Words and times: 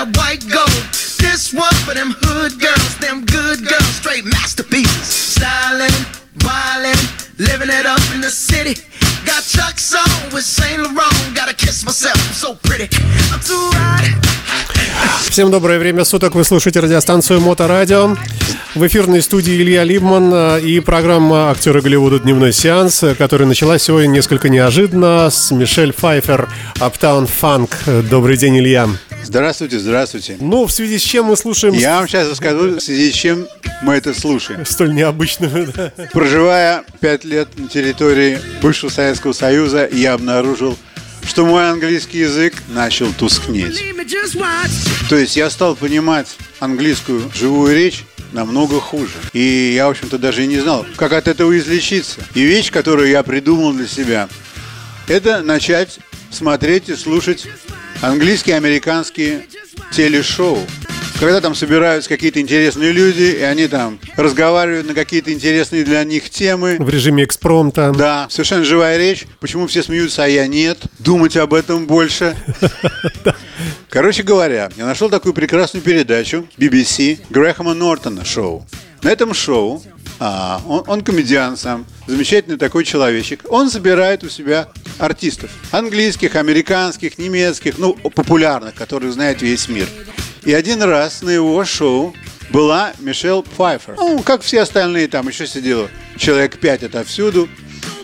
that 0.00 0.16
white 0.16 0.44
gold. 0.48 0.84
This 1.20 1.52
one 1.52 1.74
for 1.84 1.94
them 1.94 2.14
hood 2.22 2.58
girls, 2.58 2.96
them 2.98 3.24
good 3.26 3.60
girls, 3.66 3.92
straight 4.00 4.24
masterpieces. 4.24 5.36
Styling, 5.36 5.92
wildin', 6.40 7.00
living 7.38 7.68
it 7.68 7.86
up 7.86 8.00
in 8.14 8.20
the 8.20 8.30
city. 8.30 8.74
Got 9.26 9.42
Chuck's 9.44 9.94
on 9.94 10.32
with 10.32 10.44
Saint 10.44 10.80
Laurent. 10.82 11.34
Gotta 11.34 11.54
kiss 11.54 11.84
myself, 11.84 12.16
I'm 12.16 12.34
so 12.34 12.54
pretty. 12.54 12.88
I'm 13.32 13.40
too 13.40 13.70
hot. 13.76 14.00
Всем 15.28 15.50
доброе 15.50 15.78
время 15.78 16.04
суток. 16.04 16.34
Вы 16.34 16.44
слушаете 16.44 16.80
радиостанцию 16.80 17.40
Моторадио. 17.40 18.16
В 18.74 18.86
эфирной 18.86 19.22
студии 19.22 19.54
Илья 19.54 19.84
Либман 19.84 20.30
э, 20.32 20.60
и 20.60 20.80
программа 20.80 21.50
«Актеры 21.50 21.80
Голливуда. 21.80 22.18
Дневной 22.18 22.52
сеанс», 22.52 23.02
э, 23.02 23.14
которая 23.14 23.48
началась 23.48 23.82
сегодня 23.82 24.08
несколько 24.08 24.48
неожиданно 24.48 25.28
с 25.30 25.50
Мишель 25.50 25.92
Пфайфер 25.92 26.48
«Uptown 26.76 27.28
Funk». 27.28 28.02
Добрый 28.08 28.36
день, 28.36 28.58
Илья. 28.58 28.88
Здравствуйте, 29.22 29.78
здравствуйте. 29.78 30.36
Ну, 30.40 30.66
в 30.66 30.72
связи 30.72 30.98
с 30.98 31.02
чем 31.02 31.26
мы 31.26 31.36
слушаем... 31.36 31.74
Я 31.74 31.98
вам 31.98 32.08
сейчас 32.08 32.28
расскажу, 32.28 32.76
в 32.76 32.80
связи 32.80 33.12
с 33.12 33.14
чем 33.14 33.46
мы 33.82 33.94
это 33.94 34.14
слушаем. 34.14 34.64
Столь 34.64 34.94
необычного, 34.94 35.66
да. 35.74 35.92
Проживая 36.12 36.84
пять 37.00 37.24
лет 37.24 37.48
на 37.56 37.68
территории 37.68 38.38
бывшего 38.62 38.90
Советского 38.90 39.32
Союза, 39.32 39.88
я 39.92 40.14
обнаружил, 40.14 40.76
что 41.26 41.46
мой 41.46 41.70
английский 41.70 42.18
язык 42.18 42.54
начал 42.68 43.12
тускнеть. 43.12 43.78
То 45.08 45.16
есть 45.16 45.36
я 45.36 45.50
стал 45.50 45.76
понимать 45.76 46.28
английскую 46.58 47.30
живую 47.34 47.74
речь 47.74 48.04
намного 48.32 48.80
хуже. 48.80 49.12
И 49.32 49.72
я, 49.74 49.86
в 49.88 49.90
общем-то, 49.90 50.18
даже 50.18 50.44
и 50.44 50.46
не 50.46 50.60
знал, 50.60 50.86
как 50.96 51.12
от 51.12 51.28
этого 51.28 51.56
излечиться. 51.58 52.20
И 52.34 52.42
вещь, 52.42 52.70
которую 52.70 53.08
я 53.08 53.22
придумал 53.22 53.72
для 53.72 53.86
себя, 53.86 54.28
это 55.08 55.42
начать 55.42 55.98
смотреть 56.30 56.88
и 56.88 56.96
слушать 56.96 57.46
английские, 58.02 58.56
американские 58.56 59.46
телешоу. 59.92 60.58
Когда 61.18 61.42
там 61.42 61.54
собираются 61.54 62.08
какие-то 62.08 62.40
интересные 62.40 62.92
люди, 62.92 63.24
и 63.24 63.42
они 63.42 63.68
там 63.68 63.98
разговаривают 64.16 64.86
на 64.86 64.94
какие-то 64.94 65.30
интересные 65.30 65.84
для 65.84 66.02
них 66.04 66.30
темы. 66.30 66.78
В 66.78 66.88
режиме 66.88 67.24
экспромта. 67.24 67.92
Да, 67.94 68.26
совершенно 68.30 68.64
живая 68.64 68.96
речь. 68.96 69.26
Почему 69.38 69.66
все 69.66 69.82
смеются, 69.82 70.24
а 70.24 70.28
я 70.28 70.46
нет? 70.46 70.78
Думать 70.98 71.36
об 71.36 71.52
этом 71.52 71.86
больше. 71.86 72.34
Короче 73.90 74.22
говоря, 74.22 74.70
я 74.76 74.86
нашел 74.86 75.10
такую 75.10 75.34
прекрасную 75.34 75.82
передачу 75.82 76.46
BBC 76.56 77.20
Грэхэма 77.28 77.74
Нортона 77.74 78.24
шоу. 78.24 78.66
На 79.02 79.10
этом 79.10 79.34
шоу 79.34 79.82
а, 80.18 80.62
он, 80.66 80.84
он 80.86 81.00
комедиан 81.02 81.58
сам, 81.58 81.84
замечательный 82.06 82.56
такой 82.56 82.84
человечек. 82.84 83.44
Он 83.48 83.70
собирает 83.70 84.24
у 84.24 84.30
себя 84.30 84.68
артистов. 84.98 85.50
Английских, 85.70 86.36
американских, 86.36 87.18
немецких, 87.18 87.78
ну, 87.78 87.94
популярных, 87.94 88.74
которых 88.74 89.12
знает 89.12 89.42
весь 89.42 89.68
мир. 89.68 89.86
И 90.44 90.52
один 90.52 90.82
раз 90.82 91.22
на 91.22 91.30
его 91.30 91.64
шоу 91.64 92.14
была 92.50 92.92
Мишель 92.98 93.42
Пфайфер. 93.42 93.94
Ну, 93.96 94.20
как 94.22 94.42
все 94.42 94.62
остальные 94.62 95.08
там 95.08 95.28
еще 95.28 95.46
сидело. 95.46 95.88
Человек 96.16 96.58
пять 96.58 96.82
отовсюду. 96.82 97.48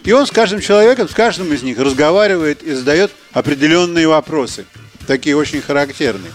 И 0.05 0.13
он 0.13 0.27
с 0.27 0.31
каждым 0.31 0.61
человеком, 0.61 1.09
с 1.09 1.13
каждым 1.15 1.53
из 1.53 1.63
них 1.63 1.79
разговаривает 1.79 2.63
и 2.63 2.73
задает 2.75 3.11
определенные 3.33 4.07
вопросы. 4.07 4.65
Такие 5.07 5.37
очень 5.37 5.61
характерные. 5.61 6.33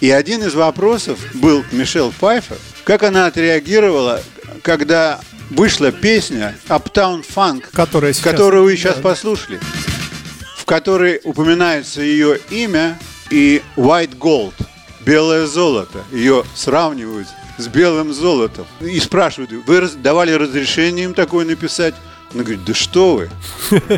И 0.00 0.10
один 0.10 0.42
из 0.42 0.54
вопросов 0.54 1.18
был 1.34 1.62
к 1.62 1.72
Мишель 1.72 2.10
Пфайфер, 2.10 2.58
как 2.84 3.02
она 3.02 3.26
отреагировала, 3.26 4.20
когда 4.62 5.20
вышла 5.50 5.92
песня 5.92 6.54
Uptown 6.68 7.24
Funk, 7.26 7.64
Которая 7.72 8.12
сейчас- 8.12 8.30
которую 8.32 8.64
вы 8.64 8.76
сейчас 8.76 8.96
да. 8.96 9.02
послушали, 9.02 9.60
в 10.64 10.66
которой 10.66 11.20
упоминается 11.24 12.00
ее 12.00 12.38
имя 12.48 12.98
и 13.28 13.60
White 13.76 14.16
Gold, 14.18 14.54
белое 15.04 15.44
золото. 15.44 16.02
Ее 16.10 16.42
сравнивают 16.54 17.28
с 17.58 17.68
белым 17.68 18.14
золотом. 18.14 18.64
И 18.80 18.98
спрашивают, 18.98 19.52
вы 19.52 19.86
давали 20.02 20.32
разрешение 20.32 21.04
им 21.04 21.12
такое 21.12 21.44
написать? 21.44 21.94
Она 22.32 22.44
говорит, 22.44 22.64
да 22.64 22.72
что 22.72 23.14
вы, 23.14 23.30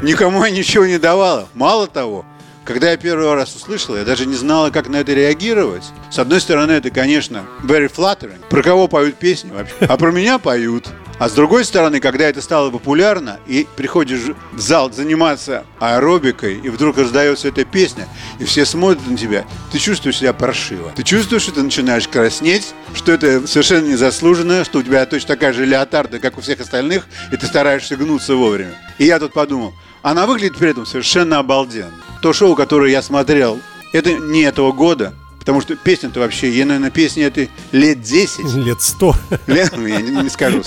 никому 0.02 0.44
я 0.44 0.50
ничего 0.50 0.86
не 0.86 0.98
давала. 0.98 1.48
Мало 1.54 1.86
того, 1.86 2.26
когда 2.64 2.90
я 2.90 2.96
первый 2.96 3.32
раз 3.32 3.54
услышал, 3.54 3.96
я 3.96 4.04
даже 4.04 4.26
не 4.26 4.34
знала, 4.34 4.70
как 4.70 4.88
на 4.88 4.96
это 4.96 5.14
реагировать. 5.14 5.84
С 6.10 6.18
одной 6.18 6.40
стороны, 6.40 6.72
это, 6.72 6.90
конечно, 6.90 7.44
very 7.62 7.88
flattering. 7.88 8.40
Про 8.50 8.64
кого 8.64 8.88
поют 8.88 9.14
песни 9.14 9.52
вообще? 9.52 9.72
А 9.82 9.96
про 9.96 10.10
меня 10.10 10.38
поют. 10.38 10.88
А 11.18 11.30
с 11.30 11.32
другой 11.32 11.64
стороны, 11.64 11.98
когда 11.98 12.28
это 12.28 12.42
стало 12.42 12.70
популярно, 12.70 13.40
и 13.46 13.66
приходишь 13.74 14.20
в 14.52 14.60
зал 14.60 14.92
заниматься 14.92 15.64
аэробикой, 15.80 16.58
и 16.58 16.68
вдруг 16.68 16.98
раздается 16.98 17.48
эта 17.48 17.64
песня, 17.64 18.06
и 18.38 18.44
все 18.44 18.66
смотрят 18.66 19.06
на 19.06 19.16
тебя, 19.16 19.46
ты 19.72 19.78
чувствуешь 19.78 20.18
себя 20.18 20.34
паршиво. 20.34 20.92
Ты 20.94 21.02
чувствуешь, 21.04 21.42
что 21.42 21.52
ты 21.52 21.62
начинаешь 21.62 22.06
краснеть, 22.06 22.74
что 22.94 23.12
это 23.12 23.46
совершенно 23.46 23.86
незаслуженно, 23.86 24.62
что 24.64 24.80
у 24.80 24.82
тебя 24.82 25.06
точно 25.06 25.28
такая 25.28 25.54
же 25.54 25.64
леотарда, 25.64 26.18
как 26.18 26.36
у 26.36 26.42
всех 26.42 26.60
остальных, 26.60 27.06
и 27.32 27.36
ты 27.38 27.46
стараешься 27.46 27.96
гнуться 27.96 28.34
вовремя. 28.34 28.74
И 28.98 29.06
я 29.06 29.18
тут 29.18 29.32
подумал, 29.32 29.72
она 30.02 30.26
выглядит 30.26 30.58
при 30.58 30.70
этом 30.70 30.84
совершенно 30.84 31.38
обалденно. 31.38 31.94
То 32.20 32.34
шоу, 32.34 32.54
которое 32.54 32.90
я 32.90 33.00
смотрел, 33.00 33.58
это 33.94 34.12
не 34.12 34.42
этого 34.42 34.72
года, 34.72 35.14
потому 35.46 35.60
что 35.60 35.76
песня-то 35.76 36.18
вообще, 36.18 36.50
я, 36.50 36.66
наверное, 36.66 36.90
песни 36.90 37.22
этой 37.22 37.50
лет 37.70 38.02
10. 38.02 38.52
Лет 38.56 38.82
сто. 38.82 39.14
Лет, 39.46 39.72
ну, 39.76 39.86
я 39.86 40.00
не, 40.00 40.10
не 40.24 40.28
скажу. 40.28 40.64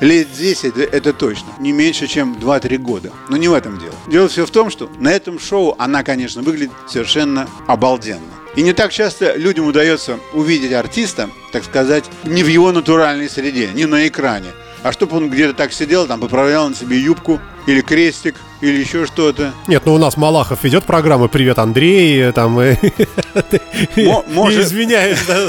Лет 0.00 0.28
10 0.32 0.76
это 0.76 1.12
точно. 1.12 1.48
Не 1.58 1.72
меньше, 1.72 2.06
чем 2.06 2.34
2-3 2.34 2.78
года. 2.78 3.10
Но 3.28 3.36
не 3.36 3.48
в 3.48 3.52
этом 3.52 3.76
дело. 3.80 3.94
Дело 4.06 4.28
все 4.28 4.46
в 4.46 4.50
том, 4.52 4.70
что 4.70 4.88
на 5.00 5.08
этом 5.08 5.40
шоу 5.40 5.74
она, 5.78 6.04
конечно, 6.04 6.42
выглядит 6.42 6.70
совершенно 6.88 7.48
обалденно. 7.66 8.22
И 8.54 8.62
не 8.62 8.72
так 8.72 8.92
часто 8.92 9.34
людям 9.34 9.66
удается 9.66 10.20
увидеть 10.32 10.72
артиста, 10.72 11.28
так 11.50 11.64
сказать, 11.64 12.04
не 12.22 12.44
в 12.44 12.46
его 12.46 12.70
натуральной 12.70 13.28
среде, 13.28 13.70
не 13.74 13.86
на 13.86 14.06
экране. 14.06 14.52
А 14.84 14.92
чтобы 14.92 15.16
он 15.16 15.30
где-то 15.30 15.54
так 15.54 15.72
сидел, 15.72 16.06
там 16.06 16.20
поправлял 16.20 16.68
на 16.68 16.74
себе 16.74 16.98
юбку, 17.00 17.40
или 17.66 17.80
крестик, 17.80 18.34
или 18.60 18.78
еще 18.78 19.06
что-то. 19.06 19.54
Нет, 19.66 19.82
ну 19.86 19.94
у 19.94 19.98
нас 19.98 20.18
Малахов 20.18 20.62
ведет 20.62 20.84
программы 20.84 21.28
«Привет, 21.30 21.58
Андрей», 21.58 22.30
там... 22.32 22.60
и- 23.96 24.04
Мо- 24.04 24.24
может- 24.28 24.60
И 24.60 24.62
извиняюсь 24.62 25.18
да, 25.26 25.48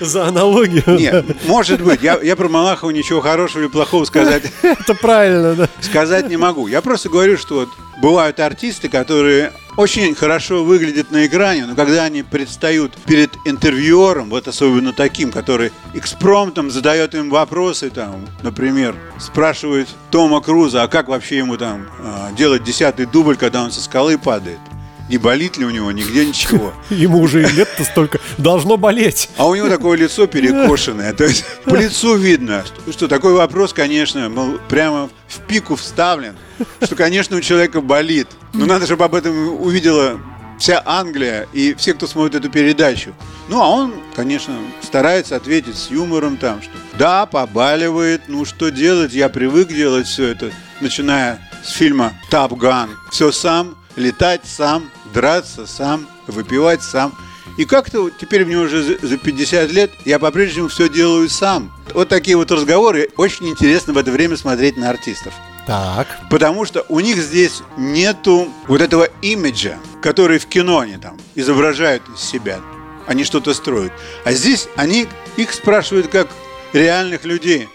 за 0.00 0.26
аналогию. 0.26 0.84
Нет, 0.98 1.24
может 1.46 1.80
быть. 1.80 2.02
Я, 2.02 2.20
я 2.22 2.36
про 2.36 2.48
Малахова 2.48 2.90
ничего 2.90 3.22
хорошего 3.22 3.62
или 3.62 3.68
плохого 3.68 4.04
сказать 4.04 4.44
Это 4.62 4.94
правильно, 4.94 5.54
да. 5.54 5.68
сказать 5.80 6.28
не 6.28 6.36
могу. 6.36 6.66
Я 6.66 6.82
просто 6.82 7.08
говорю, 7.08 7.38
что 7.38 7.54
вот 7.60 7.70
бывают 8.00 8.40
артисты, 8.40 8.88
которые 8.88 9.52
очень 9.76 10.14
хорошо 10.14 10.64
выглядят 10.64 11.10
на 11.10 11.26
экране, 11.26 11.66
но 11.66 11.74
когда 11.74 12.04
они 12.04 12.22
предстают 12.22 12.94
перед 13.06 13.30
интервьюером, 13.44 14.30
вот 14.30 14.48
особенно 14.48 14.92
таким, 14.92 15.30
который 15.30 15.70
экспромтом 15.94 16.70
задает 16.70 17.14
им 17.14 17.30
вопросы, 17.30 17.90
там, 17.90 18.26
например, 18.42 18.96
спрашивает 19.18 19.88
Тома 20.10 20.40
Круза, 20.40 20.82
а 20.82 20.88
как 20.88 21.08
вообще 21.08 21.38
ему 21.38 21.56
там 21.56 21.86
а, 22.00 22.32
делать 22.32 22.64
десятый 22.64 23.06
дубль, 23.06 23.36
когда 23.36 23.62
он 23.62 23.70
со 23.70 23.82
скалы 23.82 24.16
падает? 24.18 24.58
Не 25.08 25.18
болит 25.18 25.56
ли 25.56 25.64
у 25.64 25.70
него 25.70 25.92
нигде 25.92 26.26
ничего? 26.26 26.72
Ему 26.90 27.20
уже 27.20 27.42
и 27.42 27.52
лет-то 27.52 27.84
столько. 27.84 28.20
Должно 28.38 28.76
болеть. 28.76 29.28
А 29.36 29.46
у 29.46 29.54
него 29.54 29.68
такое 29.68 29.96
лицо 29.96 30.26
перекошенное. 30.26 31.12
То 31.12 31.24
есть 31.24 31.44
по 31.64 31.74
лицу 31.74 32.16
видно, 32.16 32.64
что, 32.90 33.06
такой 33.08 33.34
вопрос, 33.34 33.72
конечно, 33.72 34.28
был 34.30 34.58
прямо 34.68 35.08
в 35.28 35.40
пику 35.46 35.76
вставлен, 35.76 36.34
что, 36.82 36.96
конечно, 36.96 37.36
у 37.36 37.40
человека 37.40 37.80
болит. 37.80 38.28
Но 38.52 38.66
надо, 38.66 38.86
чтобы 38.86 39.04
об 39.04 39.14
этом 39.14 39.60
увидела 39.60 40.18
вся 40.58 40.82
Англия 40.84 41.46
и 41.52 41.74
все, 41.74 41.94
кто 41.94 42.06
смотрит 42.06 42.36
эту 42.36 42.50
передачу. 42.50 43.14
Ну, 43.48 43.60
а 43.62 43.68
он, 43.68 43.94
конечно, 44.14 44.56
старается 44.82 45.36
ответить 45.36 45.76
с 45.76 45.90
юмором 45.90 46.36
там, 46.36 46.62
что 46.62 46.72
да, 46.98 47.26
побаливает, 47.26 48.22
ну 48.28 48.44
что 48.44 48.70
делать, 48.70 49.12
я 49.12 49.28
привык 49.28 49.68
делать 49.68 50.06
все 50.06 50.28
это, 50.28 50.50
начиная 50.80 51.38
с 51.62 51.70
фильма 51.70 52.14
«Топ 52.30 52.54
Ган». 52.54 52.90
Все 53.10 53.30
сам, 53.30 53.76
летать 53.96 54.42
сам, 54.44 54.90
драться 55.12 55.66
сам, 55.66 56.06
выпивать 56.26 56.82
сам. 56.82 57.14
И 57.56 57.64
как-то 57.64 58.10
теперь 58.10 58.44
мне 58.44 58.58
уже 58.58 58.82
за- 58.82 59.06
за 59.06 59.16
50 59.16 59.70
лет 59.72 59.90
я 60.04 60.18
по-прежнему 60.18 60.68
все 60.68 60.88
делаю 60.88 61.28
сам. 61.30 61.72
Вот 61.94 62.08
такие 62.08 62.36
вот 62.36 62.50
разговоры. 62.50 63.08
Очень 63.16 63.48
интересно 63.48 63.92
в 63.94 63.98
это 63.98 64.10
время 64.10 64.36
смотреть 64.36 64.76
на 64.76 64.90
артистов. 64.90 65.32
Так. 65.66 66.06
Потому 66.30 66.64
что 66.64 66.84
у 66.88 67.00
них 67.00 67.16
здесь 67.16 67.62
нету 67.76 68.48
вот 68.68 68.80
этого 68.80 69.08
имиджа, 69.22 69.78
который 70.02 70.38
в 70.38 70.46
кино 70.46 70.80
они 70.80 70.96
там 70.98 71.18
изображают 71.34 72.02
из 72.14 72.20
себя. 72.20 72.60
Они 73.06 73.24
что-то 73.24 73.54
строят. 73.54 73.92
А 74.24 74.32
здесь 74.32 74.68
они 74.76 75.06
их 75.36 75.52
спрашивают 75.52 76.08
как 76.08 76.28
реальных 76.72 77.24
людей. 77.24 77.68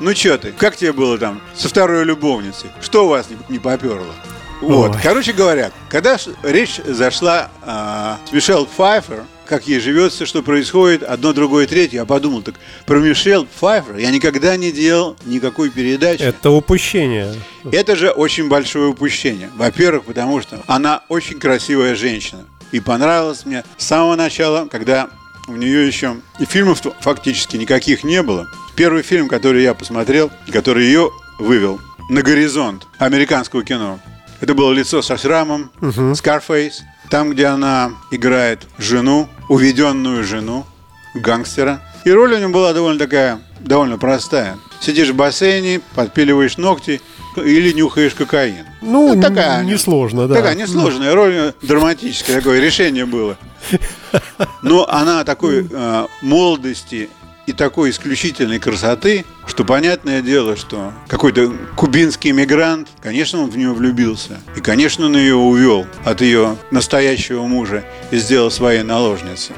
Ну 0.00 0.14
что 0.14 0.36
ты, 0.38 0.52
как 0.52 0.76
тебе 0.76 0.92
было 0.92 1.16
там 1.18 1.40
со 1.56 1.68
второй 1.68 2.04
любовницей? 2.04 2.70
Что 2.80 3.06
у 3.06 3.08
вас 3.08 3.26
не, 3.30 3.36
не 3.48 3.58
поперло? 3.58 4.14
Вот. 4.60 4.94
Ой. 4.94 5.00
Короче 5.02 5.32
говоря, 5.32 5.70
когда 5.88 6.18
речь 6.42 6.80
зашла 6.84 7.50
а, 7.62 8.18
с 8.28 8.32
Мишель 8.32 8.66
Пфайфер, 8.66 9.24
как 9.46 9.66
ей 9.66 9.80
живется, 9.80 10.26
что 10.26 10.42
происходит, 10.42 11.02
одно, 11.02 11.32
другое, 11.32 11.66
третье, 11.66 11.98
я 11.98 12.04
подумал, 12.04 12.42
так 12.42 12.56
про 12.84 12.98
Мишель 12.98 13.46
Пфайфер 13.46 13.96
я 13.96 14.10
никогда 14.10 14.56
не 14.56 14.72
делал 14.72 15.16
никакой 15.24 15.70
передачи. 15.70 16.22
Это 16.22 16.50
упущение. 16.50 17.34
Это 17.70 17.96
же 17.96 18.10
очень 18.10 18.48
большое 18.48 18.88
упущение. 18.88 19.50
Во-первых, 19.56 20.04
потому 20.04 20.40
что 20.42 20.60
она 20.66 21.02
очень 21.08 21.38
красивая 21.38 21.94
женщина. 21.94 22.44
И 22.72 22.80
понравилась 22.80 23.46
мне 23.46 23.64
с 23.78 23.86
самого 23.86 24.14
начала, 24.16 24.66
когда 24.66 25.08
у 25.46 25.52
нее 25.52 25.86
еще 25.86 26.16
и 26.38 26.44
фильмов 26.44 26.82
фактически 27.00 27.56
никаких 27.56 28.04
не 28.04 28.22
было. 28.22 28.46
Первый 28.76 29.02
фильм, 29.02 29.28
который 29.28 29.62
я 29.62 29.72
посмотрел, 29.72 30.30
который 30.52 30.84
ее 30.84 31.10
вывел 31.38 31.80
на 32.10 32.22
горизонт 32.22 32.86
американского 32.98 33.64
кино, 33.64 33.98
это 34.40 34.54
было 34.54 34.72
лицо 34.72 35.02
со 35.02 35.16
шрамом, 35.16 35.70
Scarface, 35.80 36.80
там, 37.10 37.30
где 37.30 37.46
она 37.46 37.92
играет 38.10 38.66
жену, 38.78 39.28
уведенную 39.48 40.24
жену, 40.24 40.66
гангстера. 41.14 41.82
И 42.04 42.10
роль 42.10 42.34
у 42.34 42.38
нее 42.38 42.48
была 42.48 42.72
довольно 42.72 42.98
такая, 42.98 43.40
довольно 43.60 43.98
простая. 43.98 44.58
Сидишь 44.80 45.10
в 45.10 45.16
бассейне, 45.16 45.80
подпиливаешь 45.94 46.56
ногти 46.56 47.00
или 47.36 47.72
нюхаешь 47.72 48.14
кокаин. 48.14 48.66
Ну, 48.80 49.14
ну 49.14 49.20
такая 49.20 49.64
несложно, 49.64 50.28
да. 50.28 50.36
Такая 50.36 50.54
несложная 50.54 51.14
роль, 51.14 51.52
драматическая, 51.62 52.36
такое 52.36 52.60
решение 52.60 53.06
было. 53.06 53.36
Но 54.62 54.88
она 54.88 55.24
такой 55.24 55.66
э, 55.68 56.06
молодости 56.22 57.10
и 57.48 57.52
такой 57.52 57.88
исключительной 57.88 58.58
красоты, 58.58 59.24
что 59.46 59.64
понятное 59.64 60.20
дело, 60.20 60.54
что 60.54 60.92
какой-то 61.06 61.50
кубинский 61.76 62.30
мигрант, 62.32 62.88
конечно, 63.00 63.40
он 63.40 63.48
в 63.48 63.56
нее 63.56 63.72
влюбился. 63.72 64.38
И, 64.54 64.60
конечно, 64.60 65.06
он 65.06 65.16
ее 65.16 65.34
увел 65.34 65.86
от 66.04 66.20
ее 66.20 66.58
настоящего 66.70 67.44
мужа 67.44 67.84
и 68.10 68.18
сделал 68.18 68.50
своей 68.50 68.82
наложницей. 68.82 69.56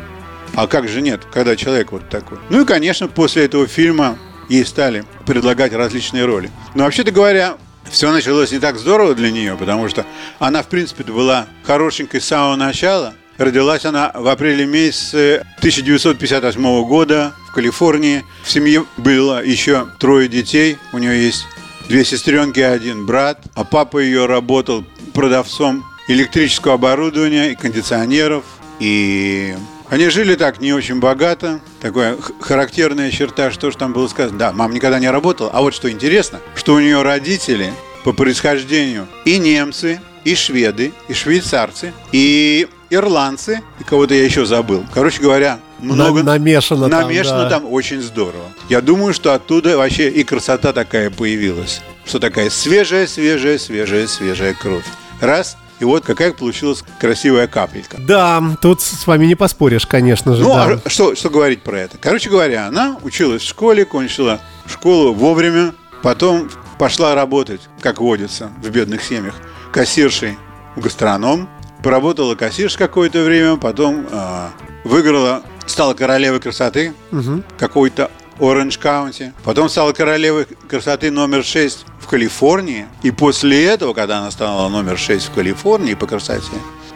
А 0.54 0.68
как 0.68 0.88
же 0.88 1.02
нет, 1.02 1.22
когда 1.32 1.56
человек 1.56 1.90
вот 1.90 2.08
такой? 2.08 2.38
Ну 2.48 2.62
и, 2.62 2.64
конечно, 2.64 3.08
после 3.08 3.46
этого 3.46 3.66
фильма 3.66 4.16
ей 4.48 4.64
стали 4.64 5.04
предлагать 5.26 5.72
различные 5.72 6.26
роли. 6.26 6.48
Но 6.76 6.84
вообще-то 6.84 7.10
говоря, 7.10 7.56
все 7.90 8.12
началось 8.12 8.52
не 8.52 8.60
так 8.60 8.78
здорово 8.78 9.16
для 9.16 9.32
нее, 9.32 9.56
потому 9.56 9.88
что 9.88 10.06
она, 10.38 10.62
в 10.62 10.68
принципе, 10.68 11.02
была 11.02 11.48
хорошенькой 11.64 12.20
с 12.20 12.26
самого 12.26 12.54
начала. 12.54 13.14
Родилась 13.40 13.86
она 13.86 14.12
в 14.14 14.28
апреле 14.28 14.66
месяце 14.66 15.46
1958 15.60 16.84
года 16.84 17.32
в 17.48 17.54
Калифорнии. 17.54 18.22
В 18.42 18.50
семье 18.50 18.84
было 18.98 19.42
еще 19.42 19.88
трое 19.98 20.28
детей. 20.28 20.76
У 20.92 20.98
нее 20.98 21.24
есть 21.24 21.46
две 21.88 22.04
сестренки 22.04 22.58
и 22.58 22.62
один 22.62 23.06
брат. 23.06 23.40
А 23.54 23.64
папа 23.64 23.96
ее 23.96 24.26
работал 24.26 24.84
продавцом 25.14 25.86
электрического 26.06 26.74
оборудования 26.74 27.52
и 27.52 27.54
кондиционеров. 27.54 28.44
И 28.78 29.56
они 29.88 30.10
жили 30.10 30.34
так 30.34 30.60
не 30.60 30.74
очень 30.74 31.00
богато. 31.00 31.62
Такая 31.80 32.18
характерная 32.40 33.10
черта, 33.10 33.50
что 33.50 33.70
же 33.70 33.78
там 33.78 33.94
было 33.94 34.08
сказано. 34.08 34.38
Да, 34.38 34.52
мама 34.52 34.74
никогда 34.74 34.98
не 34.98 35.08
работала. 35.08 35.50
А 35.50 35.62
вот 35.62 35.72
что 35.72 35.90
интересно, 35.90 36.40
что 36.56 36.74
у 36.74 36.80
нее 36.80 37.00
родители 37.00 37.72
по 38.04 38.12
происхождению 38.12 39.08
и 39.24 39.38
немцы, 39.38 39.98
и 40.24 40.34
шведы, 40.34 40.92
и 41.08 41.14
швейцарцы, 41.14 41.94
и 42.12 42.68
ирландцы, 42.90 43.62
и 43.78 43.84
кого-то 43.84 44.14
я 44.14 44.24
еще 44.24 44.44
забыл. 44.44 44.84
Короче 44.92 45.22
говоря, 45.22 45.60
много 45.78 46.22
намешано, 46.22 46.88
намешано 46.88 47.42
там, 47.42 47.48
да. 47.48 47.60
там 47.60 47.72
очень 47.72 48.02
здорово. 48.02 48.44
Я 48.68 48.80
думаю, 48.80 49.14
что 49.14 49.32
оттуда 49.32 49.76
вообще 49.76 50.10
и 50.10 50.24
красота 50.24 50.72
такая 50.72 51.10
появилась, 51.10 51.80
что 52.04 52.18
такая 52.18 52.50
свежая, 52.50 53.06
свежая, 53.06 53.58
свежая, 53.58 54.06
свежая 54.06 54.54
кровь. 54.54 54.84
Раз 55.20 55.56
и 55.80 55.84
вот 55.84 56.04
какая 56.04 56.32
получилась 56.32 56.84
красивая 56.98 57.46
капелька. 57.46 57.96
Да, 57.98 58.42
тут 58.60 58.82
с 58.82 59.06
вами 59.06 59.26
не 59.26 59.34
поспоришь, 59.34 59.86
конечно 59.86 60.36
же. 60.36 60.42
Ну, 60.42 60.54
да. 60.54 60.78
а 60.84 60.90
что, 60.90 61.14
что 61.14 61.30
говорить 61.30 61.62
про 61.62 61.80
это? 61.80 61.96
Короче 61.98 62.28
говоря, 62.28 62.66
она 62.66 62.98
училась 63.02 63.42
в 63.42 63.48
школе, 63.48 63.86
кончила 63.86 64.40
школу 64.66 65.14
вовремя, 65.14 65.72
потом 66.02 66.50
пошла 66.78 67.14
работать, 67.14 67.62
как 67.80 68.00
водится 68.00 68.50
в 68.62 68.68
бедных 68.68 69.02
семьях, 69.02 69.34
кассиршей 69.72 70.36
в 70.76 70.80
гастроном, 70.80 71.48
поработала 71.82 72.34
кассирш 72.34 72.76
какое-то 72.76 73.22
время, 73.22 73.56
потом 73.56 74.06
э, 74.10 74.48
выиграла, 74.84 75.42
стала 75.66 75.94
королевой 75.94 76.40
красоты 76.40 76.94
угу. 77.12 77.42
какой-то 77.58 78.10
Оранж 78.40 78.78
Каунти. 78.78 79.32
Потом 79.44 79.68
стала 79.68 79.92
королевой 79.92 80.46
красоты 80.68 81.10
номер 81.10 81.44
6 81.44 81.84
в 82.00 82.06
Калифорнии. 82.06 82.86
И 83.02 83.10
после 83.10 83.66
этого, 83.66 83.92
когда 83.92 84.18
она 84.18 84.30
стала 84.30 84.68
номер 84.68 84.98
6 84.98 85.26
в 85.26 85.34
Калифорнии 85.34 85.94
по 85.94 86.06
красоте, 86.06 86.46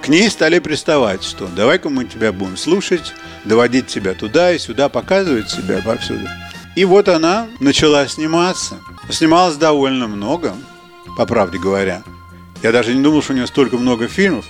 к 0.02 0.08
ней 0.08 0.28
стали 0.28 0.58
приставать, 0.58 1.22
что 1.22 1.46
давай-ка 1.46 1.88
мы 1.88 2.04
тебя 2.04 2.32
будем 2.32 2.56
слушать, 2.56 3.14
доводить 3.44 3.86
тебя 3.86 4.14
туда 4.14 4.52
и 4.52 4.58
сюда, 4.58 4.88
показывать 4.88 5.50
себя 5.50 5.80
повсюду. 5.84 6.28
И 6.76 6.84
вот 6.84 7.08
она 7.08 7.46
начала 7.60 8.06
сниматься. 8.08 8.76
Снималась 9.10 9.56
довольно 9.56 10.06
много, 10.06 10.54
по 11.16 11.24
правде 11.26 11.58
говоря. 11.58 12.02
Я 12.62 12.72
даже 12.72 12.94
не 12.94 13.02
думал, 13.02 13.22
что 13.22 13.32
у 13.32 13.36
нее 13.36 13.46
столько 13.46 13.76
много 13.76 14.08
фильмов. 14.08 14.46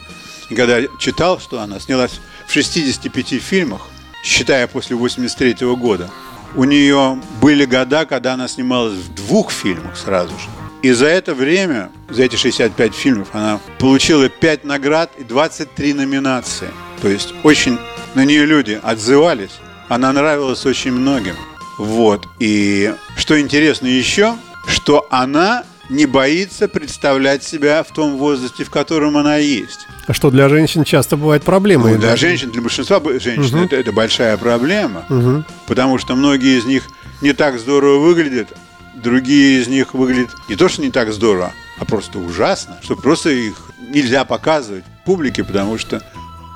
Когда 0.49 0.81
читал, 0.99 1.41
что 1.41 1.61
она 1.61 1.81
снялась 1.81 2.21
в 2.47 2.53
65 2.53 3.41
фильмах, 3.43 3.83
считая 4.23 4.67
после 4.67 4.97
83 4.97 5.67
года, 5.77 6.11
у 6.55 6.65
нее 6.65 7.21
были 7.41 7.65
года, 7.65 8.07
когда 8.07 8.35
она 8.35 8.49
снималась 8.49 8.95
в 8.95 9.15
двух 9.15 9.51
фильмах 9.51 9.97
сразу 9.97 10.31
же. 10.31 10.49
И 10.83 10.93
за 10.93 11.07
это 11.07 11.35
время, 11.35 11.91
за 12.11 12.25
эти 12.25 12.37
65 12.37 12.95
фильмов, 12.95 13.29
она 13.33 13.59
получила 13.79 14.29
5 14.29 14.65
наград 14.65 15.11
и 15.19 15.25
23 15.25 15.95
номинации. 15.95 16.69
То 17.01 17.09
есть 17.09 17.33
очень 17.43 17.79
на 18.15 18.25
нее 18.25 18.45
люди 18.45 18.79
отзывались. 18.83 19.59
Она 19.89 20.13
нравилась 20.13 20.67
очень 20.67 20.93
многим. 20.93 21.37
Вот. 21.79 22.27
И 22.39 22.95
что 23.17 23.41
интересно 23.41 23.87
еще, 23.87 24.37
что 24.67 25.07
она 25.11 25.65
не 25.89 26.07
боится 26.07 26.69
представлять 26.69 27.43
себя 27.43 27.83
в 27.83 27.93
том 27.93 28.17
возрасте, 28.17 28.65
в 28.65 28.71
котором 28.71 29.17
она 29.17 29.37
есть. 29.37 29.87
А 30.07 30.13
что 30.13 30.31
для 30.31 30.49
женщин 30.49 30.85
часто 30.85 31.17
бывает 31.17 31.43
проблемой. 31.43 31.95
Ну, 31.95 31.99
для 31.99 32.17
женщин, 32.17 32.51
для 32.51 32.63
большинства 32.63 33.01
женщин 33.19 33.57
угу. 33.57 33.65
это, 33.65 33.77
это 33.77 33.93
большая 33.93 34.37
проблема, 34.37 35.05
угу. 35.09 35.45
потому 35.67 35.99
что 35.99 36.15
многие 36.15 36.59
из 36.59 36.65
них 36.65 36.85
не 37.21 37.33
так 37.33 37.59
здорово 37.59 37.99
выглядят, 37.99 38.49
другие 38.95 39.61
из 39.61 39.69
них 39.69 39.95
выглядят 39.95 40.31
не 40.49 40.57
то, 40.57 40.69
что 40.69 40.83
не 40.83 40.91
так 40.91 41.13
здорово, 41.13 41.53
а 41.79 41.85
просто 41.85 42.19
ужасно, 42.19 42.79
что 42.83 42.97
просто 42.97 43.31
их 43.31 43.55
нельзя 43.91 44.25
показывать 44.25 44.85
публике, 45.05 45.45
потому 45.45 45.79
что 45.79 46.03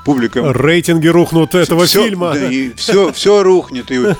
публика... 0.05 0.53
Рейтинги 0.53 1.09
рухнут 1.09 1.55
этого 1.55 1.87
все, 1.87 2.05
фильма. 2.05 2.33
Да, 2.33 2.51
и 2.51 2.73
все, 2.75 3.13
все 3.13 3.43
рухнет. 3.43 3.91
И 3.91 3.99
у, 3.99 4.15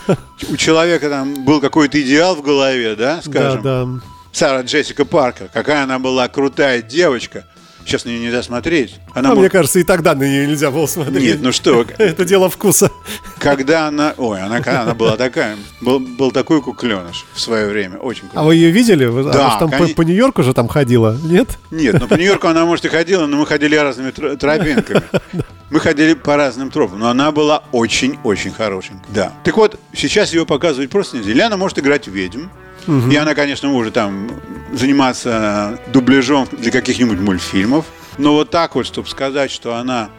у 0.51 0.57
человека 0.57 1.09
там 1.09 1.45
был 1.45 1.61
какой-то 1.61 2.01
идеал 2.01 2.37
в 2.37 2.43
голове, 2.43 2.95
да, 2.95 3.21
скажем. 3.23 3.63
Да, 3.63 3.85
да. 3.85 4.01
Сара 4.33 4.63
Джессика 4.63 5.05
Паркер, 5.05 5.49
какая 5.53 5.85
она 5.85 5.99
была 5.99 6.29
крутая 6.29 6.83
девочка. 6.83 7.45
Сейчас 7.89 8.05
на 8.05 8.11
нее 8.11 8.21
нельзя 8.21 8.43
смотреть. 8.43 8.97
Она 9.15 9.31
а 9.31 9.35
может... 9.35 9.41
мне 9.41 9.49
кажется, 9.49 9.79
и 9.79 9.83
тогда 9.83 10.15
на 10.15 10.25
нее 10.25 10.47
нельзя 10.47 10.71
было 10.71 10.85
смотреть. 10.85 11.23
Нет, 11.23 11.39
ну 11.41 11.53
что? 11.53 11.87
Это 11.99 12.27
дело 12.27 12.51
вкуса. 12.51 12.91
Когда 13.39 13.87
она... 13.87 14.13
Ой, 14.19 14.43
она, 14.43 14.59
когда 14.61 14.83
она 14.83 14.93
была 14.93 15.17
такая... 15.17 15.57
Был, 15.81 15.99
был 15.99 16.31
такой 16.31 16.61
кукленыш 16.61 17.25
в 17.33 17.41
свое 17.41 17.67
время. 17.67 17.97
Очень 17.97 18.29
крутой. 18.29 18.43
А 18.43 18.45
вы 18.45 18.57
ее 18.57 18.71
видели? 18.71 19.07
Да. 19.07 19.47
Она 19.47 19.59
там 19.59 19.71
по, 19.71 19.87
по 19.95 20.03
Нью-Йорку 20.03 20.43
же 20.43 20.53
там 20.53 20.69
ходила, 20.69 21.17
нет? 21.25 21.49
Нет, 21.71 21.99
ну 21.99 22.07
по 22.07 22.15
Нью-Йорку 22.15 22.49
она, 22.49 22.67
может, 22.67 22.85
и 22.85 22.89
ходила, 22.89 23.25
но 23.25 23.39
мы 23.39 23.47
ходили 23.47 23.75
разными 23.75 24.11
тропинками. 24.11 25.03
Мы 25.71 25.81
ходили 25.81 26.15
по 26.15 26.35
разным 26.37 26.71
тропам, 26.71 26.99
но 26.99 27.11
она 27.11 27.31
была 27.31 27.63
очень-очень 27.73 28.53
хорошенькая. 28.53 29.15
Да. 29.15 29.33
Так 29.45 29.55
вот, 29.59 29.79
сейчас 29.93 30.33
ее 30.33 30.47
показывать 30.47 30.89
просто 30.89 31.19
нельзя. 31.19 31.31
Или 31.31 31.41
она 31.43 31.59
может 31.59 31.79
играть 31.79 32.07
ведьм, 32.07 32.47
Угу. 32.87 33.11
И 33.11 33.17
она, 33.17 33.35
конечно, 33.35 33.69
может 33.69 33.95
там 33.95 34.31
заниматься 34.73 35.79
дубляжом 35.89 36.49
для 36.53 36.71
каких-нибудь 36.71 37.19
мультфильмов. 37.19 37.87
Но 38.19 38.35
вот 38.35 38.51
так 38.51 38.75
вот, 38.75 38.87
чтобы 38.87 39.09
сказать, 39.09 39.51
что 39.51 39.77
она 39.77 40.11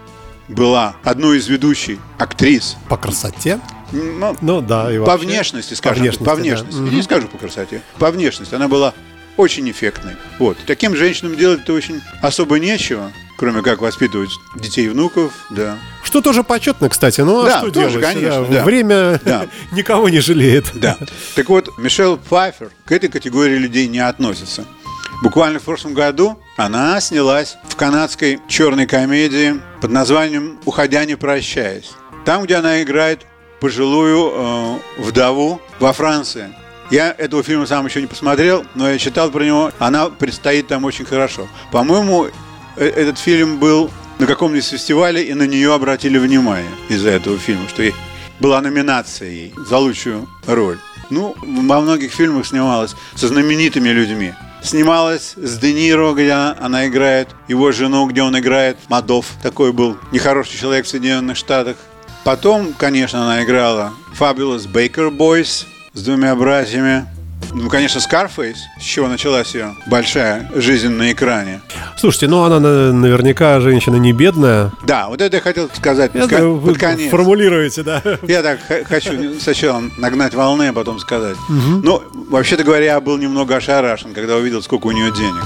была 0.48 0.96
одной 1.04 1.38
из 1.38 1.48
ведущих 1.48 2.00
актрис. 2.18 2.78
По 2.88 2.98
красоте? 2.98 3.60
Ну, 3.92 4.36
ну 4.42 4.62
да, 4.62 4.92
и 4.92 4.98
вообще. 4.98 5.12
По 5.12 5.18
внешности, 5.18 5.74
скажем. 5.74 5.98
По 5.98 6.02
внешности. 6.04 6.24
По 6.24 6.36
внешности. 6.36 6.80
Да. 6.80 6.90
Не 6.90 7.02
скажу 7.02 7.28
по 7.28 7.38
красоте. 7.38 7.82
По 7.98 8.12
внешности. 8.12 8.56
Она 8.56 8.68
была 8.68 8.94
очень 9.38 9.70
эффектной. 9.70 10.16
Вот. 10.38 10.58
Таким 10.68 10.96
женщинам 10.96 11.36
делать-то 11.36 11.74
очень 11.74 12.02
особо 12.22 12.60
нечего 12.60 13.12
кроме 13.40 13.62
как 13.62 13.82
воспитывать 13.82 14.32
детей 14.56 14.88
и 14.88 14.90
внуков, 14.90 15.32
да. 15.50 15.78
Что 16.04 16.22
тоже 16.22 16.44
почетно, 16.44 16.90
кстати. 16.90 17.22
Ну, 17.22 17.42
а 17.42 17.46
да, 17.46 17.58
что 17.60 17.72
тоже, 17.72 18.00
делать? 18.00 18.14
конечно. 18.14 18.46
Да. 18.46 18.64
Время 18.66 19.22
да. 19.24 19.48
никого 19.72 20.10
не 20.10 20.20
жалеет. 20.20 20.66
Да. 20.74 20.98
Так 21.36 21.48
вот, 21.48 21.70
Мишель 21.78 22.18
Пфайфер 22.18 22.70
к 22.86 22.92
этой 22.92 23.10
категории 23.10 23.56
людей 23.56 23.88
не 23.88 24.00
относится. 24.00 24.66
Буквально 25.24 25.60
в 25.60 25.64
прошлом 25.64 25.94
году 25.94 26.38
она 26.58 27.00
снялась 27.00 27.58
в 27.70 27.76
канадской 27.78 28.40
черной 28.50 28.88
комедии 28.88 29.60
под 29.82 29.92
названием 29.92 30.60
«Уходя 30.66 31.06
не 31.06 31.16
прощаясь». 31.16 31.92
Там, 32.26 32.44
где 32.44 32.56
она 32.56 32.84
играет 32.84 33.26
пожилую 33.62 34.32
э, 34.34 35.02
вдову 35.02 35.62
во 35.80 35.94
Франции. 35.94 36.54
Я 36.92 37.16
этого 37.18 37.44
фильма 37.44 37.66
сам 37.68 37.86
еще 37.86 38.02
не 38.02 38.08
посмотрел, 38.08 38.66
но 38.76 38.90
я 38.90 38.98
читал 38.98 39.30
про 39.32 39.44
него. 39.44 39.72
Она 39.80 40.10
предстоит 40.10 40.68
там 40.68 40.84
очень 40.86 41.06
хорошо. 41.06 41.48
По-моему, 41.72 42.28
этот 42.80 43.18
фильм 43.18 43.60
был 43.60 43.92
на 44.20 44.26
каком-нибудь 44.26 44.66
фестивале, 44.66 45.24
и 45.24 45.34
на 45.34 45.44
нее 45.44 45.74
обратили 45.74 46.18
внимание 46.18 46.72
из-за 46.90 47.10
этого 47.10 47.38
фильма, 47.38 47.68
что 47.68 47.84
была 48.40 48.62
номинация 48.62 49.30
ей 49.30 49.54
за 49.68 49.78
лучшую 49.78 50.28
роль. 50.48 50.80
Ну, 51.10 51.36
во 51.42 51.82
многих 51.82 52.12
фильмах 52.14 52.46
снималась 52.46 52.96
со 53.16 53.28
знаменитыми 53.28 53.90
людьми. 53.90 54.34
Снималась 54.62 55.34
с 55.36 55.58
Де 55.58 55.74
Ниро, 55.74 56.14
где 56.14 56.32
она 56.32 56.88
играет, 56.88 57.30
его 57.48 57.72
жену, 57.72 58.06
где 58.08 58.22
он 58.22 58.38
играет, 58.38 58.78
Мадов, 58.90 59.26
такой 59.42 59.72
был 59.72 59.98
нехороший 60.12 60.60
человек 60.60 60.86
в 60.86 60.90
Соединенных 60.90 61.38
Штатах. 61.38 61.78
Потом, 62.24 62.74
конечно, 62.78 63.24
она 63.24 63.44
играла 63.44 63.94
Fabulous 64.20 64.70
Baker 64.72 65.10
Boys 65.16 65.66
с 65.94 66.04
двумя 66.04 66.36
братьями. 66.36 67.08
Ну, 67.52 67.70
конечно, 67.70 68.00
Scarface, 68.00 68.56
с 68.80 68.84
чего 68.84 69.08
началась 69.08 69.56
ее 69.56 69.76
большая 69.88 70.50
жизнь 70.56 70.90
на 70.90 71.12
экране. 71.12 71.62
Слушайте, 71.98 72.28
ну 72.28 72.44
она 72.44 72.60
на- 72.60 72.94
наверняка 72.94 73.60
женщина 73.60 73.96
не 73.96 74.14
бедная. 74.14 74.72
Да, 74.86 75.08
вот 75.08 75.22
это 75.22 75.38
я 75.38 75.42
хотел 75.42 75.70
сказать 75.74 76.12
знаю, 76.14 76.56
вы 76.58 76.72
под 76.74 76.80
конец. 76.80 77.10
формулируете, 77.10 77.84
да. 77.84 78.02
Я 78.28 78.44
так 78.44 78.60
хочу 78.88 79.40
сначала 79.40 79.82
нагнать 79.98 80.34
волны, 80.36 80.68
а 80.70 80.74
потом 80.74 81.00
сказать. 81.00 81.38
Ну, 81.48 82.04
вообще-то 82.30 82.64
говоря, 82.64 82.86
я 82.86 83.02
был 83.02 83.18
немного 83.18 83.56
ошарашен, 83.56 84.14
когда 84.14 84.36
увидел, 84.36 84.62
сколько 84.62 84.88
у 84.88 84.92
нее 84.92 85.12
денег. 85.12 85.44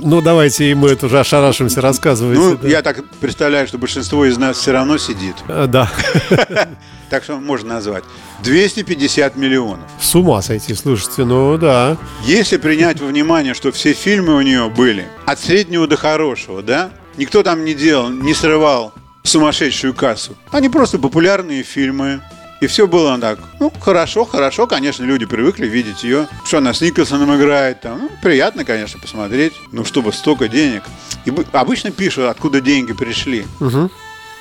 Ну, 0.00 0.20
давайте 0.20 0.70
и 0.70 0.74
мы 0.74 0.90
это 0.90 1.06
уже 1.06 1.20
ошарашимся, 1.20 1.80
рассказывайте. 1.80 2.40
Ну, 2.40 2.56
да. 2.56 2.68
я 2.68 2.82
так 2.82 3.04
представляю, 3.20 3.66
что 3.66 3.78
большинство 3.78 4.24
из 4.24 4.36
нас 4.38 4.58
все 4.58 4.72
равно 4.72 4.98
сидит. 4.98 5.36
Э, 5.48 5.66
Да. 5.66 5.90
Так 7.10 7.22
что 7.22 7.36
можно 7.36 7.74
назвать. 7.74 8.02
250 8.42 9.36
миллионов. 9.36 9.84
С 10.00 10.14
ума 10.16 10.42
сойти, 10.42 10.74
слушайте, 10.74 11.24
ну 11.24 11.56
да. 11.58 11.96
Если 12.24 12.56
принять 12.56 13.00
во 13.00 13.06
внимание, 13.06 13.54
что 13.54 13.70
все 13.70 13.92
фильмы 13.92 14.34
у 14.34 14.40
нее 14.40 14.68
были 14.68 15.06
от 15.26 15.38
среднего 15.38 15.86
до 15.86 15.96
хорошего, 15.96 16.62
да? 16.62 16.90
Никто 17.16 17.42
там 17.44 17.64
не 17.64 17.74
делал, 17.74 18.08
не 18.08 18.34
срывал 18.34 18.92
сумасшедшую 19.22 19.94
кассу. 19.94 20.36
Они 20.50 20.68
просто 20.68 20.98
популярные 20.98 21.62
фильмы. 21.62 22.20
И 22.60 22.66
все 22.66 22.86
было 22.86 23.18
так, 23.18 23.38
ну, 23.60 23.70
хорошо, 23.80 24.24
хорошо, 24.24 24.66
конечно, 24.66 25.04
люди 25.04 25.26
привыкли 25.26 25.66
видеть 25.66 26.02
ее, 26.04 26.28
что 26.46 26.58
она 26.58 26.72
с 26.72 26.80
Николсоном 26.80 27.36
играет, 27.36 27.80
там, 27.82 27.98
ну, 28.02 28.10
приятно, 28.22 28.64
конечно, 28.64 28.98
посмотреть, 29.00 29.52
ну, 29.72 29.84
чтобы 29.84 30.12
столько 30.12 30.48
денег. 30.48 30.82
И 31.26 31.30
бы- 31.30 31.44
обычно 31.52 31.90
пишут, 31.90 32.24
откуда 32.24 32.60
деньги 32.60 32.92
пришли. 32.92 33.44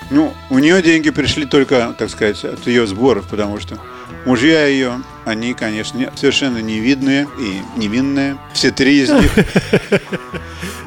Ну, 0.10 0.34
у 0.50 0.60
нее 0.60 0.82
деньги 0.82 1.10
пришли 1.10 1.46
только, 1.46 1.96
так 1.98 2.10
сказать, 2.10 2.44
от 2.46 2.66
ее 2.68 2.86
сборов, 2.88 3.26
потому 3.30 3.60
что 3.60 3.78
мужья 4.26 4.68
ее, 4.68 5.02
они, 5.26 5.54
конечно, 5.54 5.98
не- 5.98 6.12
совершенно 6.16 6.60
невидные 6.60 7.28
и 7.40 7.62
невинные. 7.78 8.38
Все 8.54 8.72
три 8.72 9.02
из 9.02 9.10
них. 9.10 9.32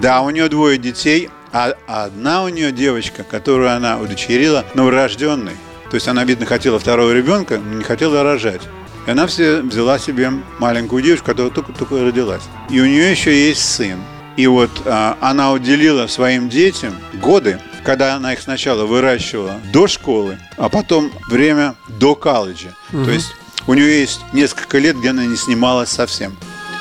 Да, 0.00 0.20
у 0.20 0.30
нее 0.30 0.48
двое 0.48 0.76
детей, 0.78 1.30
а 1.52 1.72
одна 1.86 2.42
у 2.44 2.48
нее 2.48 2.70
девочка, 2.70 3.22
которую 3.24 3.74
она 3.74 3.98
удочерила, 3.98 4.64
новорожденной. 4.74 5.56
То 5.90 5.94
есть 5.94 6.08
она, 6.08 6.24
видно, 6.24 6.46
хотела 6.46 6.78
второго 6.78 7.12
ребенка, 7.12 7.58
но 7.58 7.78
не 7.78 7.84
хотела 7.84 8.22
рожать. 8.22 8.62
И 9.06 9.10
она 9.10 9.26
все 9.26 9.60
взяла 9.62 9.98
себе 9.98 10.30
маленькую 10.58 11.02
девочку, 11.02 11.26
которая 11.26 11.52
только-только 11.52 12.04
родилась. 12.04 12.42
И 12.70 12.80
у 12.80 12.86
нее 12.86 13.10
еще 13.10 13.48
есть 13.48 13.64
сын. 13.64 13.98
И 14.36 14.46
вот 14.46 14.70
а, 14.84 15.16
она 15.20 15.52
уделила 15.52 16.08
своим 16.08 16.48
детям 16.48 16.94
годы, 17.14 17.60
когда 17.84 18.16
она 18.16 18.32
их 18.32 18.40
сначала 18.40 18.84
выращивала 18.84 19.60
до 19.72 19.86
школы, 19.86 20.38
а 20.56 20.68
потом 20.68 21.12
время 21.30 21.76
до 21.88 22.14
колледжа. 22.16 22.74
То 22.90 23.10
есть 23.10 23.32
у 23.66 23.74
нее 23.74 24.00
есть 24.00 24.20
несколько 24.32 24.78
лет, 24.78 24.96
где 24.96 25.10
она 25.10 25.24
не 25.24 25.36
снималась 25.36 25.90
совсем. 25.90 26.36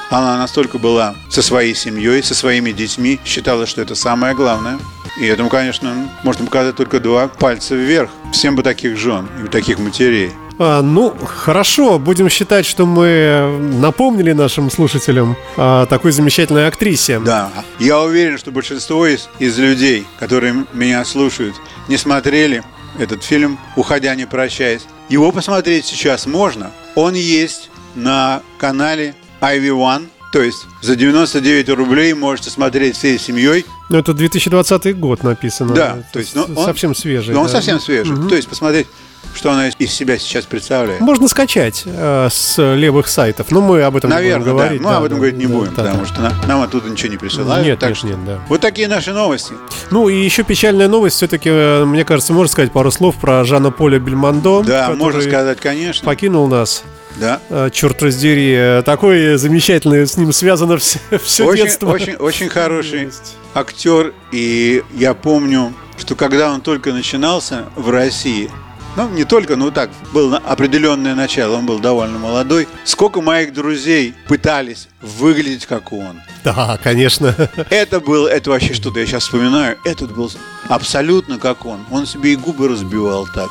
Она 0.09 0.37
настолько 0.37 0.77
была 0.77 1.15
со 1.29 1.41
своей 1.41 1.75
семьей, 1.75 2.21
со 2.23 2.35
своими 2.35 2.71
детьми, 2.71 3.19
считала, 3.25 3.65
что 3.65 3.81
это 3.81 3.95
самое 3.95 4.35
главное. 4.35 4.79
И 5.17 5.25
этому, 5.25 5.49
конечно, 5.49 6.09
можно 6.23 6.45
показать 6.45 6.75
только 6.75 6.99
два 6.99 7.27
пальца 7.27 7.75
вверх. 7.75 8.09
Всем 8.33 8.55
бы 8.55 8.63
таких 8.63 8.97
жен 8.97 9.27
и 9.43 9.47
таких 9.47 9.79
матерей. 9.79 10.31
А, 10.57 10.81
ну, 10.81 11.13
хорошо, 11.25 11.99
будем 11.99 12.29
считать, 12.29 12.65
что 12.65 12.85
мы 12.85 13.59
напомнили 13.79 14.31
нашим 14.31 14.71
слушателям 14.71 15.35
о 15.57 15.85
такой 15.85 16.11
замечательной 16.11 16.67
актрисе. 16.67 17.19
Да. 17.19 17.51
Я 17.79 17.99
уверен, 18.01 18.37
что 18.37 18.51
большинство 18.51 19.05
из, 19.05 19.29
из 19.39 19.57
людей, 19.57 20.05
которые 20.19 20.65
меня 20.73 21.03
слушают, 21.03 21.55
не 21.87 21.97
смотрели 21.97 22.63
этот 22.97 23.23
фильм 23.23 23.59
«Уходя, 23.75 24.15
не 24.15 24.25
прощаясь». 24.25 24.85
Его 25.09 25.31
посмотреть 25.31 25.85
сейчас 25.85 26.25
можно. 26.25 26.71
Он 26.95 27.13
есть 27.13 27.69
на 27.95 28.41
канале 28.57 29.13
Ivy 29.41 29.69
One. 29.69 30.07
То 30.35 30.41
есть 30.41 30.67
за 30.81 30.97
99 30.97 31.69
рублей 31.69 32.13
можете 32.13 32.49
смотреть 32.49 32.97
всей 32.97 33.17
семьей. 33.17 33.65
Ну, 33.87 33.99
это 33.99 34.13
2020 34.13 34.99
год 34.99 35.23
написано. 35.23 35.73
Да, 35.73 35.95
Это 35.99 36.07
то 36.11 36.19
есть, 36.19 36.35
ну, 36.35 36.43
он- 36.57 36.65
совсем 36.65 36.93
свежий. 36.93 37.33
Он 37.33 37.45
да. 37.45 37.51
совсем 37.53 37.79
свежий. 37.79 38.17
То 38.27 38.35
есть 38.35 38.49
посмотреть, 38.49 38.87
что 39.33 39.51
она 39.53 39.69
из 39.69 39.93
себя 39.93 40.17
сейчас 40.17 40.43
представляет. 40.43 40.99
Можно 40.99 41.29
скачать 41.29 41.83
э, 41.85 42.27
с 42.29 42.57
левых 42.75 43.07
сайтов, 43.07 43.49
но 43.49 43.61
мы 43.61 43.81
об 43.83 43.95
этом 43.95 44.09
не 44.09 44.15
Наверное, 44.17 44.39
будем 44.39 44.57
да. 44.57 44.63
говорить. 44.63 44.81
Мы 44.81 44.93
об 44.93 45.03
этом 45.05 45.17
говорить 45.19 45.37
не 45.37 45.45
да, 45.45 45.53
будем, 45.53 45.73
да, 45.73 45.83
потому 45.83 45.99
да. 46.01 46.05
что 46.05 46.21
на- 46.21 46.47
нам 46.47 46.61
оттуда 46.61 46.89
ничего 46.89 47.11
не 47.13 47.17
присылают. 47.17 47.65
Нет, 47.65 47.79
так 47.79 47.91
нет, 47.91 47.97
что 47.97 48.07
нет, 48.07 48.25
да. 48.25 48.39
Вот 48.49 48.59
такие 48.59 48.89
наши 48.89 49.13
новости. 49.13 49.53
Ну 49.89 50.09
и 50.09 50.21
еще 50.21 50.43
печальная 50.43 50.89
новость, 50.89 51.15
все-таки, 51.15 51.49
мне 51.85 52.03
кажется, 52.03 52.33
можно 52.33 52.51
сказать 52.51 52.73
пару 52.73 52.91
слов 52.91 53.15
про 53.21 53.45
Жана 53.45 53.71
Поля 53.71 53.99
Бельмондо. 53.99 54.63
Да, 54.63 54.81
который 54.87 54.97
можно 54.97 55.21
сказать, 55.21 55.61
конечно. 55.61 56.05
Покинул 56.05 56.49
нас. 56.49 56.83
Да. 57.19 57.39
Э, 57.49 57.69
Черт 57.71 58.01
раздери, 58.03 58.53
э, 58.53 58.81
такой 58.83 59.37
замечательный, 59.37 60.05
с 60.05 60.17
ним 60.17 60.33
связано 60.33 60.77
все, 60.77 60.99
все 61.23 61.45
очень, 61.45 61.63
детство. 61.63 61.89
очень, 61.91 62.15
очень 62.15 62.49
хороший 62.49 63.09
актер. 63.53 64.13
И 64.31 64.83
я 64.93 65.13
помню, 65.13 65.73
что 65.97 66.15
когда 66.15 66.51
он 66.51 66.61
только 66.61 66.91
начинался 66.91 67.65
в 67.75 67.89
России, 67.89 68.49
ну, 68.97 69.09
не 69.09 69.25
только, 69.25 69.57
но 69.57 69.71
так, 69.71 69.89
было 70.13 70.37
определенное 70.37 71.15
начало, 71.15 71.57
он 71.57 71.65
был 71.65 71.79
довольно 71.79 72.17
молодой. 72.17 72.67
Сколько 72.85 73.21
моих 73.21 73.53
друзей 73.53 74.13
пытались 74.27 74.87
выглядеть 75.01 75.65
как 75.65 75.91
он. 75.91 76.21
Да, 76.45 76.79
конечно. 76.81 77.35
Это 77.69 77.99
был, 77.99 78.25
это 78.27 78.51
вообще 78.51 78.73
что-то, 78.73 78.99
я 78.99 79.05
сейчас 79.05 79.23
вспоминаю, 79.23 79.77
этот 79.83 80.13
был 80.15 80.31
абсолютно 80.69 81.39
как 81.39 81.65
он. 81.65 81.79
Он 81.91 82.05
себе 82.05 82.33
и 82.33 82.35
губы 82.35 82.69
разбивал 82.69 83.27
так, 83.33 83.49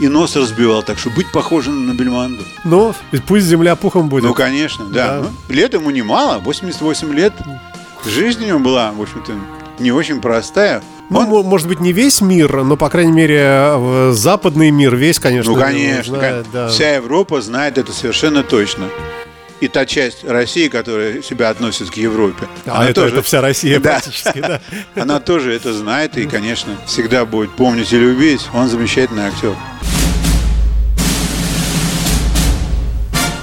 и 0.00 0.08
нос 0.08 0.34
разбивал 0.36 0.82
так, 0.82 0.98
чтобы 0.98 1.16
быть 1.16 1.30
похожим 1.30 1.86
на 1.86 1.92
Бельмонду. 1.92 2.42
Ну, 2.64 2.94
пусть 3.26 3.46
земля 3.46 3.76
пухом 3.76 4.08
будет. 4.08 4.24
Ну, 4.24 4.34
конечно, 4.34 4.86
да. 4.86 5.20
Да. 5.20 5.28
Ну, 5.48 5.54
лет 5.54 5.74
ему 5.74 5.90
немало, 5.90 6.38
88 6.38 7.12
лет. 7.14 7.32
Жизнь 8.06 8.44
у 8.44 8.46
него 8.46 8.58
была, 8.58 8.92
в 8.92 9.00
общем-то, 9.02 9.32
не 9.78 9.92
очень 9.92 10.20
простая. 10.20 10.82
Ну, 11.10 11.20
Он- 11.20 11.46
может 11.46 11.68
быть, 11.68 11.80
не 11.80 11.92
весь 11.92 12.20
мир, 12.20 12.62
но, 12.64 12.76
по 12.76 12.88
крайней 12.88 13.12
мере, 13.12 14.12
западный 14.12 14.70
мир 14.70 14.94
весь, 14.96 15.18
конечно. 15.18 15.52
ну, 15.52 15.58
конечно, 15.58 16.16
знает, 16.16 16.46
да. 16.52 16.68
вся 16.68 16.94
Европа 16.94 17.40
знает 17.42 17.78
это 17.78 17.92
совершенно 17.92 18.42
точно. 18.42 18.86
И 19.60 19.68
та 19.68 19.84
часть 19.84 20.24
России, 20.24 20.68
которая 20.68 21.20
себя 21.20 21.50
относит 21.50 21.90
к 21.90 21.94
Европе, 21.96 22.48
А 22.64 22.86
это, 22.88 23.04
это 23.04 23.20
вся 23.22 23.42
Россия 23.42 23.78
Да. 23.80 23.90
практически, 24.00 24.38
да. 24.40 24.60
она 24.94 25.20
тоже 25.20 25.52
это 25.52 25.74
знает 25.74 26.16
и, 26.16 26.26
конечно, 26.26 26.72
всегда 26.86 27.26
будет 27.26 27.50
помнить 27.50 27.92
и 27.92 27.98
любить. 27.98 28.48
Он 28.54 28.68
замечательный 28.68 29.24
актер. 29.24 29.54